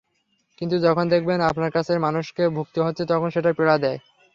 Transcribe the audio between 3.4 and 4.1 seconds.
পীড়া দেয়।